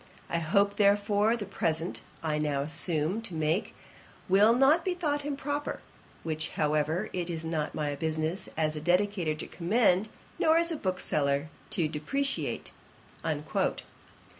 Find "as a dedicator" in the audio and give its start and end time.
8.57-9.35